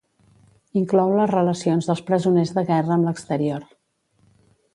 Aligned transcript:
Inclou 0.79 1.13
les 1.19 1.29
relacions 1.33 1.89
dels 1.91 2.03
presoners 2.09 2.55
de 2.57 2.65
guerra 2.71 2.97
amb 2.97 3.11
l'exterior. 3.11 3.71